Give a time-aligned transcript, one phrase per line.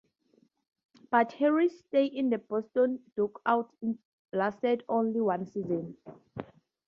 [1.11, 3.71] But Harris's stay in the Boston dugout
[4.33, 5.95] lasted only one season.